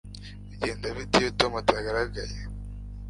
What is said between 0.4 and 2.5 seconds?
Bigenda bite iyo Tom atagaragaye